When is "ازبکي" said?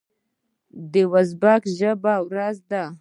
1.17-1.69